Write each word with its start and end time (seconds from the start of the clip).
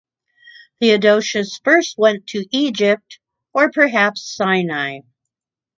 Theodosius 0.79 1.59
first 1.63 1.95
went 1.99 2.25
to 2.29 2.47
Egypt 2.51 3.19
or 3.53 3.69
perhaps 3.69 4.23
Sinai. 4.35 5.01